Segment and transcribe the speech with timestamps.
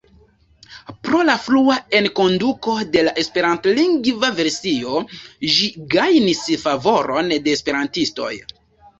[1.07, 5.01] Pro la frua enkonduko de la esperantlingva versio
[5.57, 8.31] ĝi gajnis favoron de esperantistoj.